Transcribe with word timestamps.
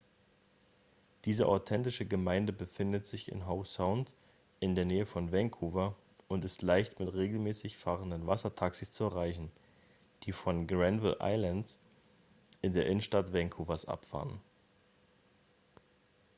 diese 1.25 1.45
authentische 1.47 2.07
gemeinde 2.07 2.51
befindet 2.51 3.05
sich 3.05 3.31
in 3.31 3.45
howe 3.45 3.63
sound 3.63 4.11
in 4.59 4.73
der 4.73 4.83
nähe 4.83 5.05
von 5.05 5.31
vancouver 5.31 5.95
und 6.27 6.43
ist 6.43 6.63
leicht 6.63 6.99
mit 6.99 7.13
regelmäßig 7.13 7.77
fahrenden 7.77 8.25
wassertaxis 8.25 8.89
zu 8.91 9.03
erreichen 9.03 9.51
die 10.23 10.31
von 10.31 10.65
granville 10.65 11.19
island 11.21 11.67
in 12.63 12.73
der 12.73 12.87
innenstadt 12.87 13.31
vancouvers 13.31 13.85
abfahren 13.85 14.41